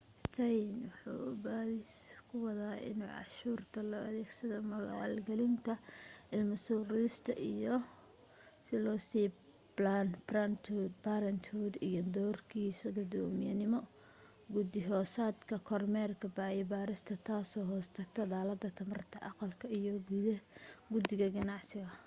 stearns 0.27 0.83
waxa 0.89 1.09
uu 1.25 1.33
baadhis 1.45 1.93
ku 2.27 2.35
wadaa 2.45 2.75
in 2.89 2.99
cashuurta 3.13 3.79
loo 3.91 4.03
adeegsaday 4.09 4.63
maalgelinta 4.71 5.73
ilmo 6.35 6.55
soo 6.65 6.81
ridista 6.91 7.33
iyadoo 7.49 8.79
loo 8.85 8.99
sii 9.09 9.27
planned 9.77 10.13
parenthood 11.05 11.73
iyo 11.87 12.01
doorkiisa 12.15 12.87
guddoomiyenimo 12.97 13.79
guddi 14.53 14.79
hoosaadka 14.89 15.55
kormeerka 15.69 16.27
iyo 16.55 16.65
baarista 16.73 17.13
taasoo 17.27 17.65
hoos 17.71 17.87
tagta 17.97 18.21
dallada 18.33 18.67
tamarta 18.77 19.17
aqalka 19.29 19.65
iyo 19.79 19.93
guddida 20.91 21.27
ganacsiga 21.35 21.91